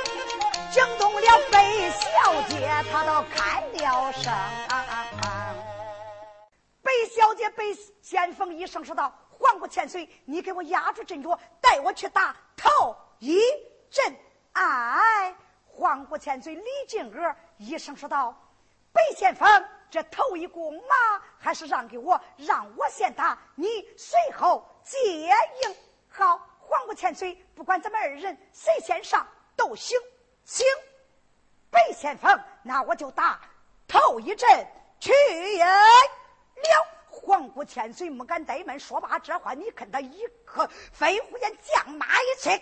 [0.73, 4.33] 惊动了贝小姐，她都开了声。
[6.83, 13.41] 贝小姐被先锋一声说道：‘黄不千岁，你给我压住阵脚，带我去打头一
[13.91, 14.17] 阵。’”
[14.53, 15.35] 哎，
[15.67, 18.35] 黄不千岁李靖娥一声说道
[18.93, 19.47] ：“白先锋，
[19.91, 23.67] 这头一弓马还是让给我，让我先打，你
[23.97, 24.99] 随后接
[25.63, 25.77] 应。
[26.09, 29.99] 好，黄姑千岁，不管咱们二人谁先上都行。
[30.45, 30.67] 行，
[31.71, 33.41] 白先锋，那我就打
[33.87, 34.49] 头一阵
[34.99, 35.13] 去
[35.59, 35.67] 了。
[37.09, 42.57] 黄姑千岁没敢怠慢，说罢这话，你看他一刻飞虎间将马一催。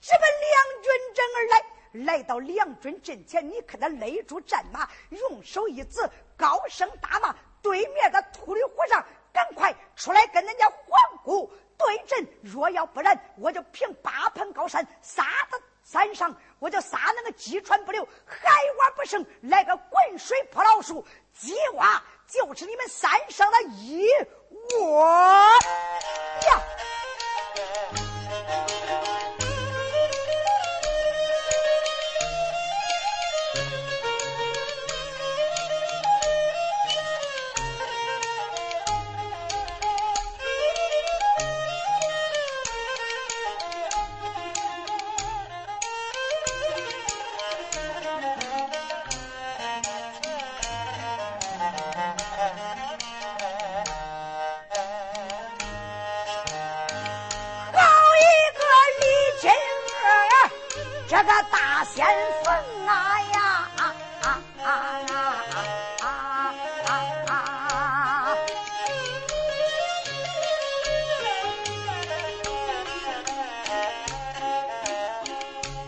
[0.00, 6.00] 直奔两军阵而来，来到梁军阵前，你可得勒住战马，用手一指，
[6.36, 12.26] 高声大骂：“对面的秃驴和尚，赶快出来跟人家黄姑对阵！
[12.42, 24.06] 若要不然，我就凭八盘高山杀到山上，我就杀那个鸡喘不流，海蛙不胜，来个滚水泼老鼠，鸡蛙就是你们山上的一
[24.78, 25.04] 窝
[26.46, 26.62] 呀！”
[62.00, 62.08] 巅
[62.42, 62.48] 峰
[62.86, 64.26] 啊呀啊啊
[64.64, 64.66] 啊
[66.00, 66.08] 啊啊
[67.28, 67.30] 啊！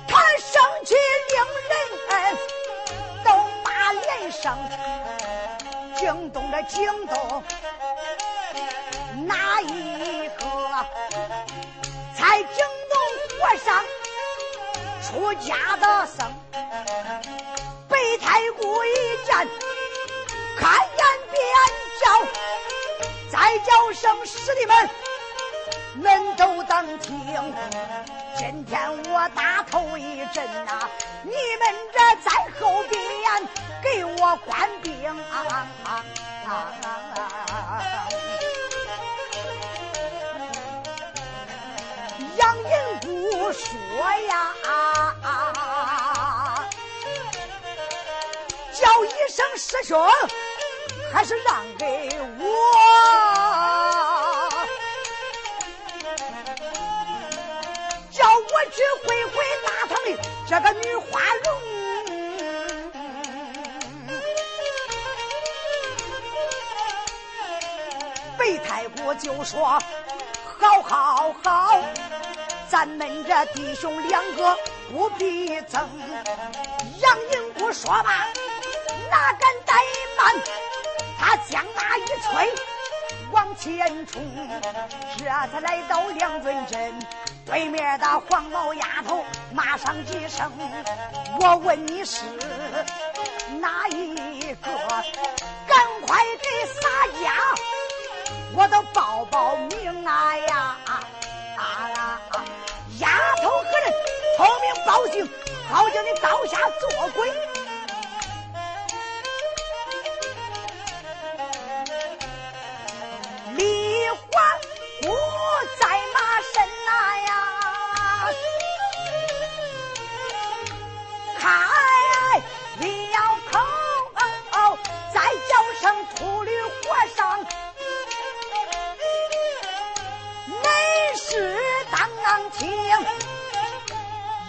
[0.07, 0.95] 他生气，
[1.71, 1.75] 令
[2.11, 2.15] 人
[3.25, 3.29] 都
[3.65, 4.59] 把脸上
[5.97, 7.43] 惊动了惊动。
[15.23, 16.29] 我家的生，
[17.89, 18.89] 北太姑一
[19.25, 19.49] 见，
[20.59, 21.41] 看眼便
[22.03, 22.05] 叫，
[23.31, 24.91] 再叫声师弟们。
[26.03, 27.55] 恁都当听，
[28.37, 28.81] 今天
[29.13, 30.89] 我打头一阵呐，
[31.23, 31.99] 你们这
[32.29, 33.01] 在后边
[33.81, 34.93] 给我官兵。
[35.05, 35.17] 杨
[43.53, 43.69] 说
[44.29, 44.55] 呀，
[48.73, 50.09] 叫一声师兄，
[51.13, 52.45] 还是让给我。
[58.11, 60.17] 叫我去会会大堂里
[60.49, 61.47] 这个女花容，
[68.39, 69.79] 北太姑就说：
[70.59, 71.83] 好好好，
[72.73, 74.57] 咱们这弟兄两个
[74.91, 75.87] 不必争。
[77.01, 78.27] 杨银姑说罢，
[79.11, 79.75] 哪敢怠
[80.17, 80.35] 慢？
[81.21, 82.51] 他将马一催，
[83.31, 84.23] 往前冲，
[85.19, 86.95] 这才来到梁尊镇。
[87.45, 90.51] 对面的黄毛丫头骂上几声，
[91.41, 92.23] 我问你是
[93.61, 94.71] 哪一个？
[95.69, 96.89] 赶快给洒
[97.23, 97.35] 家，
[98.55, 101.01] 我都报报名啊呀啊！
[103.03, 103.93] 丫头何人？
[104.37, 105.29] 聪明报姓，
[105.69, 107.29] 好叫你刀下做鬼。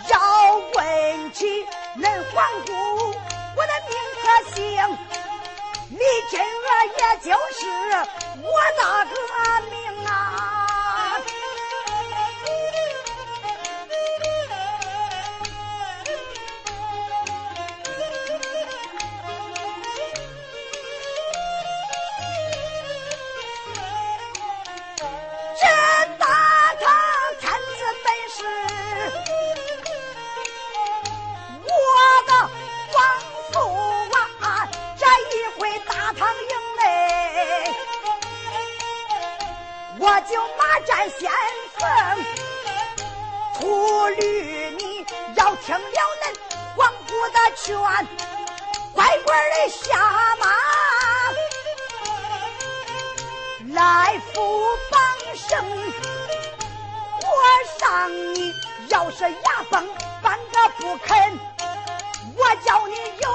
[0.09, 0.13] 要
[0.75, 0.79] 问
[1.33, 1.65] 起
[1.97, 2.71] 恁皇姑，
[3.55, 3.91] 我的名
[4.21, 4.57] 和姓，
[5.89, 5.99] 你
[6.29, 7.61] 金娥也就是
[8.41, 8.45] 我
[8.77, 9.11] 那个
[9.69, 9.73] 名
[40.73, 41.29] 就马占先
[41.77, 41.87] 锋，
[43.59, 45.05] 秃驴，你
[45.35, 45.81] 要听了
[46.21, 46.23] 恁
[46.75, 47.77] 皇姑的劝，
[48.93, 50.45] 乖乖的下马
[53.75, 54.99] 来扶榜
[55.35, 55.63] 生。
[57.21, 57.29] 我
[57.79, 58.51] 上你
[58.89, 59.87] 要是牙崩
[60.23, 61.39] 半个不肯，
[62.35, 63.29] 我叫你有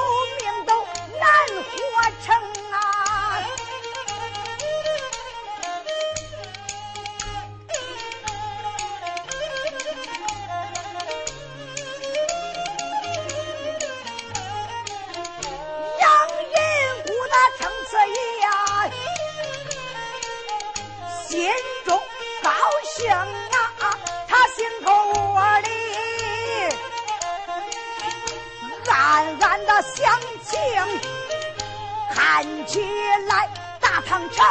[32.14, 32.80] 看起
[33.28, 33.48] 来
[33.80, 34.44] 大唐朝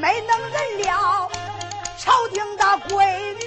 [0.00, 1.30] 没能人了，
[1.98, 3.04] 朝廷的闺
[3.34, 3.44] 女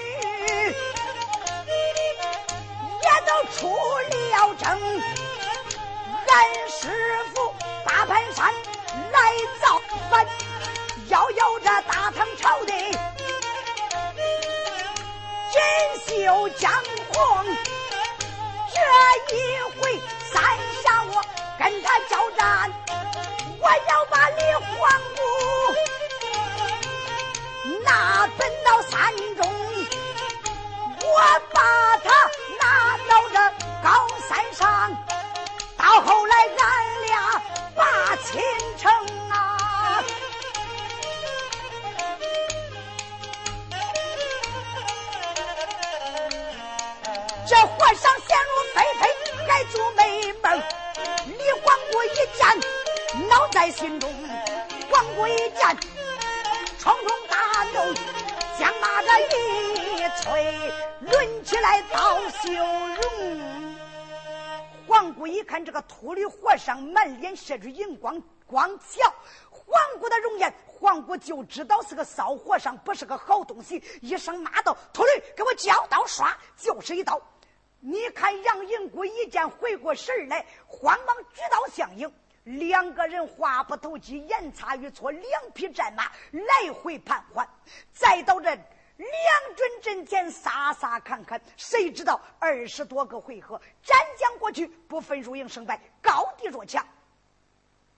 [3.02, 4.68] 也都出了征，
[6.28, 6.34] 俺
[6.70, 6.80] 师
[7.34, 7.54] 傅
[7.86, 8.54] 大盘山
[9.12, 9.18] 来
[9.62, 10.26] 造反。
[11.10, 12.72] 遥遥这大唐朝的
[15.52, 15.60] 锦
[16.08, 16.72] 绣江
[17.12, 17.46] 红，
[18.74, 19.38] 这一
[19.82, 20.01] 回
[22.44, 25.22] 我要把李皇姑
[27.84, 29.48] 拿奔到山中，
[31.04, 32.10] 我把他
[32.60, 33.36] 拿到这
[33.84, 34.92] 高山上，
[35.78, 37.42] 到后来俺俩
[37.76, 38.42] 把亲
[38.80, 38.92] 成
[39.30, 40.04] 啊。
[47.48, 49.02] 这和尚陷入非非，
[49.48, 50.81] 该做美梦。
[52.32, 54.12] 李黄姑一见，恼在心中。
[54.90, 55.78] 黄姑一见，
[56.80, 57.94] 冲冲大怒，
[58.58, 60.72] 将马这一催，
[61.02, 63.76] 抡起来刀修容。
[64.88, 69.14] 皇姑一看这个秃驴和尚满脸射出银光，光瞧
[69.50, 73.84] 皇姑的容颜，皇姑就知道是个骚和尚，不是个好东西。
[74.02, 77.22] 一声骂道：“秃驴，给我交刀！”唰，就是一刀。
[77.84, 82.12] 你看杨银姑一见回过神来，慌忙举刀相迎。
[82.44, 87.48] 两个人话不投机，言差语错，两匹战马来回盘桓。
[87.94, 96.86] 再到这两军阵前，杀杀看看，谁知道二十多个回合斩将过去，不分输赢胜败，高低若强。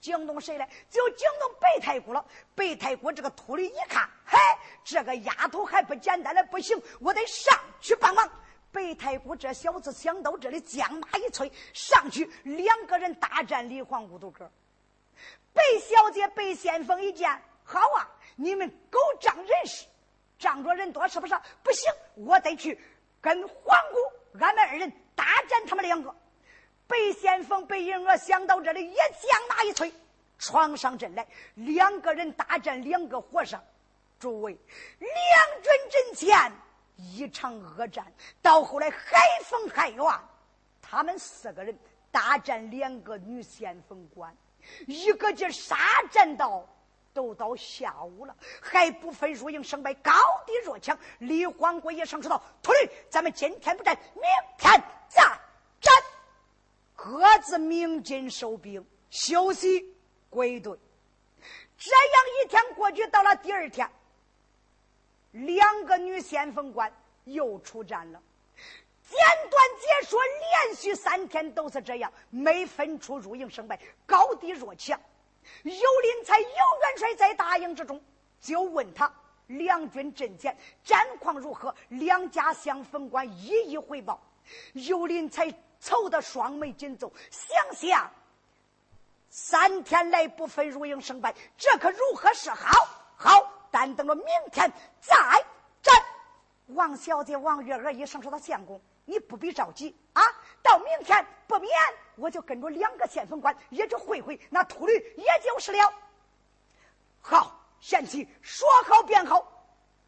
[0.01, 0.69] 惊动谁来？
[0.89, 2.25] 就惊动白太姑了。
[2.53, 4.37] 白太姑这个秃驴一看，嗨，
[4.83, 8.29] 这个丫头还不简单的不行，我得上去帮忙。
[8.73, 14.51] 白太姑这小子想到这里，将马一催，上去两个人大战李皇姑都哥。
[15.53, 17.29] 白小姐、白先锋一见，
[17.63, 19.85] 好啊，你们狗仗人势，
[20.39, 21.35] 仗着人多是不是？
[21.61, 22.77] 不行，我得去
[23.21, 26.13] 跟皇姑俺们二人大战他们两个。
[26.87, 29.93] 白先锋、白银娥想到这里，也将马一催，
[30.39, 33.63] 闯上阵来，两个人大战两个和尚。
[34.19, 34.57] 诸位，
[34.99, 36.51] 两军阵前。
[36.95, 38.05] 一场恶战，
[38.41, 40.05] 到后来海风海远，
[40.81, 41.77] 他们四个人
[42.11, 44.35] 大战两个女先锋官，
[44.87, 45.75] 一个劲杀
[46.11, 46.67] 战到
[47.13, 50.11] 都到下午了，还不分输赢胜败，高
[50.45, 50.97] 低若强。
[51.19, 54.23] 李黄国一声说道：“秃驴，咱们今天不战，明
[54.57, 55.21] 天再
[55.79, 55.93] 战。”
[56.95, 59.93] 各自鸣金收兵，休息
[60.29, 60.79] 归队。
[61.77, 63.89] 这样一天过去，到了第二天。
[65.33, 66.91] 两个女先锋官
[67.25, 68.21] 又出战了，
[69.09, 69.19] 简
[69.49, 70.19] 短解说，
[70.65, 74.99] 连续三天都是这样，没分出输赢胜败，高低若强。
[75.63, 78.01] 尤林才尤元帅在大营之中，
[78.39, 79.11] 就问他
[79.47, 84.21] 两军阵前战况如何，两家相锋官一一汇报。
[84.73, 88.11] 尤林才愁得双眉紧皱，想想
[89.29, 92.87] 三天来不分输赢胜败，这可如何是好？
[93.15, 93.52] 好。
[93.73, 94.71] 但等了明天
[95.01, 95.15] 再
[95.81, 95.95] 战。
[96.67, 100.21] 王小姐王月娥一声说道：“相公，你不必着急啊，
[100.61, 101.71] 到明天不免
[102.15, 105.91] 我就跟着两个先锋官也就会会那秃驴，也就是了。”
[107.19, 109.49] 好，贤妻说好便好。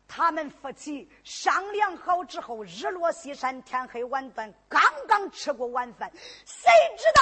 [0.08, 6.12] 他们夫妻商量好之后，日落西山，天黑晚断，刚刚吃过晚饭，
[6.46, 7.22] 谁知道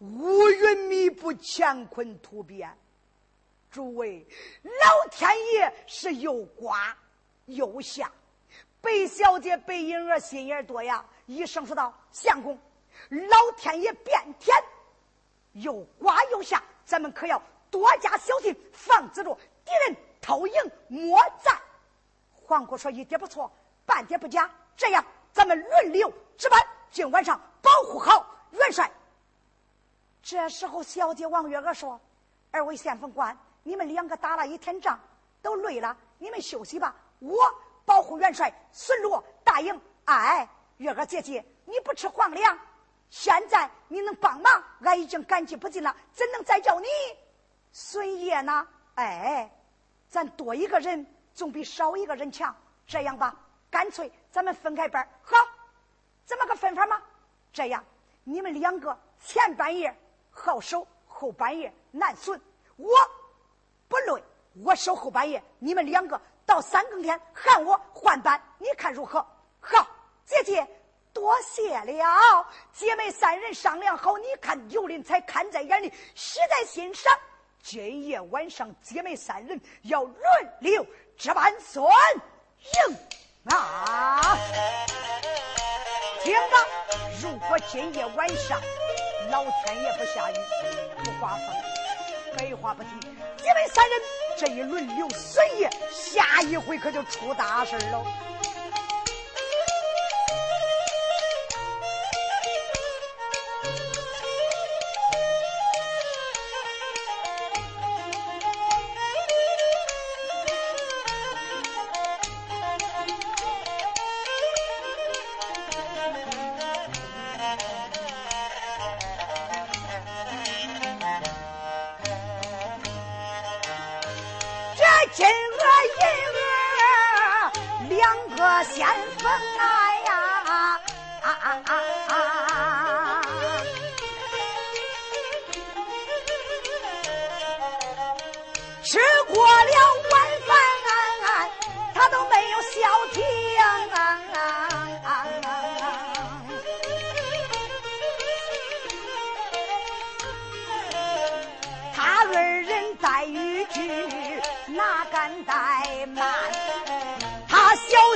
[0.00, 2.76] 乌云密布，乾坤突变。
[3.70, 4.26] 诸位，
[4.62, 6.96] 老天爷是又刮
[7.46, 8.10] 又下。
[8.80, 12.58] 白小姐、白银儿心眼多呀，一声说道：“相公，
[13.10, 14.56] 老天爷变天，
[15.52, 17.40] 又刮又下，咱们可要
[17.70, 20.54] 多加小心，防止着敌人偷营
[20.88, 21.56] 摸战。”
[22.32, 23.52] 黄姑说：“一点不错，
[23.86, 24.50] 半点不假。
[24.76, 26.58] 这样，咱们轮流值班，
[26.90, 28.90] 今晚上保护好元帅。”
[30.22, 32.00] 这时候，小姐王月娥说
[32.50, 34.98] ：“二位先锋官。”你们两个打了一天仗，
[35.42, 36.94] 都累了，你们休息吧。
[37.18, 37.36] 我
[37.84, 39.78] 保护元帅巡逻大营。
[40.06, 40.48] 哎，
[40.78, 42.58] 月娥姐姐，你不吃皇粮，
[43.10, 46.86] 现在你能帮忙，俺已经感激不尽了，怎能再叫你
[47.70, 48.66] 孙爷呢？
[48.94, 49.50] 哎，
[50.08, 52.54] 咱多一个人总比少一个人强。
[52.86, 53.36] 这样吧，
[53.70, 55.36] 干脆咱们分开班好，
[56.24, 57.00] 怎么个分法吗？
[57.52, 57.84] 这样，
[58.24, 59.94] 你们两个前半夜
[60.30, 62.40] 好守，后半夜难损。
[62.76, 62.88] 我。
[63.90, 64.22] 不累，
[64.64, 69.18] 我守后半夜，你们两个到三更天喊我换班，你看如何？
[69.58, 69.84] 好，
[70.24, 70.64] 姐姐
[71.12, 72.46] 多谢了。
[72.72, 77.12] 姐妹三人商量好，你看尤林才看在眼里，喜在心上。
[77.64, 80.16] 今夜晚上，姐妹三人要轮
[80.60, 80.86] 流
[81.18, 82.96] 值班孙营
[83.52, 84.38] 啊！
[86.22, 86.56] 听吧，
[87.20, 88.60] 如果今夜晚上
[89.30, 90.34] 老天爷不下雨，
[91.04, 91.69] 不刮风。
[92.36, 92.90] 废话不提，
[93.36, 94.00] 姐妹三人
[94.38, 98.04] 这一轮流孙爷，下一回可就出大事了。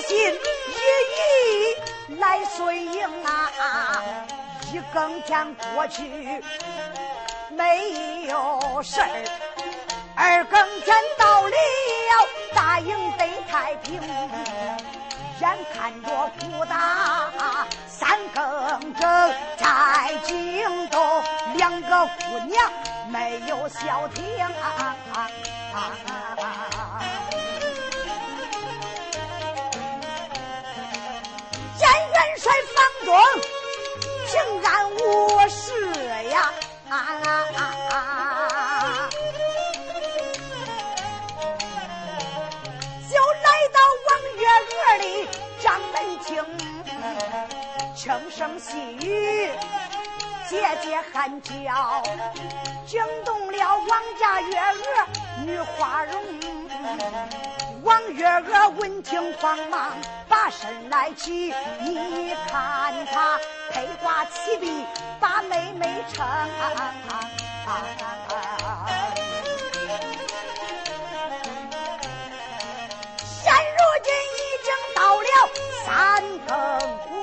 [0.07, 0.73] 心翼
[2.09, 4.03] 翼来随营啊，
[4.73, 6.43] 一更天过去
[7.51, 9.25] 没有事儿，
[10.17, 11.57] 二更天到了
[12.55, 14.01] 大营得太平。
[15.41, 21.23] 眼看着不大三更正，在京东
[21.57, 22.73] 两个姑娘
[23.09, 24.25] 没有消停。
[24.45, 24.95] 啊
[33.05, 33.15] 中
[34.27, 36.53] 平安无事呀。
[45.01, 45.29] 里
[45.61, 46.45] 张门厅，
[47.97, 49.51] 轻声细语，
[50.49, 52.03] 姐姐喊叫，
[52.87, 55.07] 惊动了王家月娥
[55.45, 56.23] 女花容。
[57.85, 59.93] 王月娥闻听慌忙
[60.27, 63.39] 把身来起，你看他
[63.73, 64.87] 披挂起笔
[65.21, 66.27] 把妹妹称。
[75.85, 77.14] 三更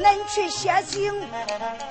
[0.00, 1.12] 恁去歇醒。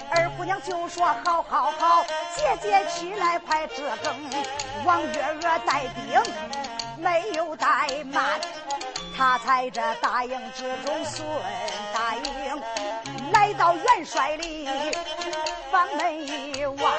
[0.09, 2.03] 二姑娘就说：好好好，
[2.35, 4.15] 姐姐起来快这更。
[4.85, 6.21] 王月娥带兵
[6.97, 8.39] 没有怠慢，
[9.17, 11.27] 他在这大营之中顺
[11.93, 12.61] 大营，
[13.31, 14.67] 来到元帅里
[15.71, 16.91] 房门以外。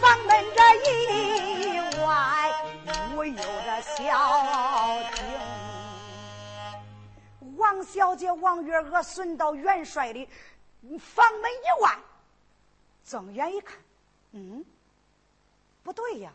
[0.00, 0.60] 房门这
[0.90, 2.50] 一外，
[3.14, 4.10] 无有这小。
[7.70, 10.28] 王小姐王月娥顺到元帅的
[10.98, 12.00] 房门一望，
[13.04, 13.78] 睁眼一看，
[14.32, 14.64] 嗯，
[15.84, 16.32] 不对呀，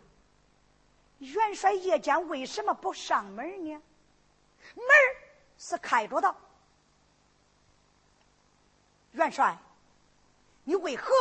[1.20, 3.82] 元帅夜间为什么不上门呢？
[4.76, 4.86] 门
[5.58, 6.34] 是开着的。
[9.12, 9.58] 元帅，
[10.64, 11.12] 你为何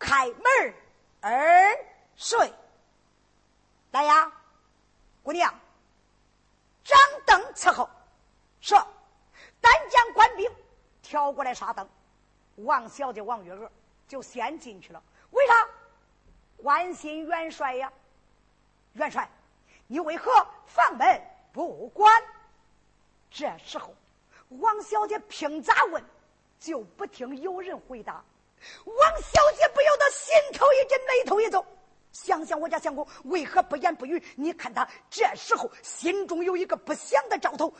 [0.00, 0.74] 开门
[1.20, 1.78] 而？
[2.16, 2.52] 睡，
[3.92, 4.32] 来呀，
[5.22, 5.54] 姑娘，
[6.82, 7.88] 掌灯伺候。
[8.60, 8.84] 说，
[9.60, 10.50] 单将官兵
[11.02, 11.88] 挑过来杀灯。
[12.56, 13.70] 王小姐王月娥
[14.06, 15.02] 就先进去了。
[15.30, 15.68] 为啥？
[16.62, 17.92] 关心元帅呀。
[18.94, 19.30] 元帅，
[19.86, 20.30] 你为何
[20.66, 22.22] 房门不关？
[23.30, 23.94] 这时候，
[24.48, 26.04] 王小姐凭咋问，
[26.58, 28.22] 就不听有人回答。
[28.84, 31.64] 王小姐不由得心头一紧，眉头一皱。
[32.12, 34.20] 想想我家相公为何不言不语？
[34.36, 37.72] 你看他这时候心中有一个不祥的兆头，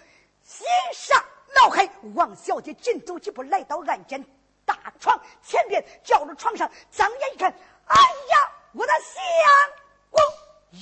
[0.45, 0.64] 心
[0.95, 1.22] 上
[1.55, 1.89] 脑海。
[2.15, 4.25] 王小姐紧走几步来到案间
[4.65, 7.51] 大床前边，叫着床上，睁眼一看，
[7.87, 7.97] 哎
[8.31, 9.23] 呀，我的相
[10.11, 10.21] 公！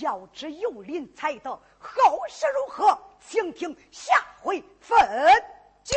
[0.01, 2.97] 要知有林才得，后事如何，
[3.27, 4.99] 请听下回分
[5.83, 5.97] 解。